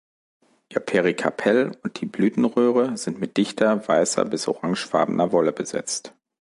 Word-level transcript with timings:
Ihr 0.69 0.79
Perikarpell 0.79 1.77
und 1.83 2.01
die 2.01 2.07
Blütenröhre 2.07 2.97
sind 2.97 3.19
mit 3.19 3.37
dichter, 3.37 3.87
weißer 3.87 4.25
bis 4.25 4.47
orangefarbener 4.47 5.31
Wolle 5.31 5.51
besetzt. 5.51 6.15